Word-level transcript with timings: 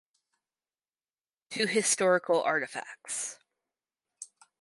Two 1.51 1.67
historical 1.67 2.41
artifacts. 2.43 3.37